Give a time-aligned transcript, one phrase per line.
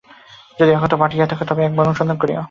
[0.59, 2.39] যদি একত্র পাঠাইয়া থাকো, তবে একবার অনুসন্ধান করিও।